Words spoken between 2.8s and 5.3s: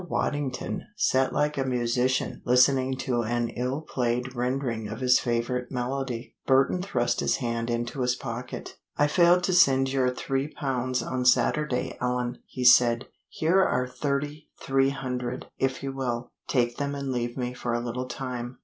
to an ill played rendering of his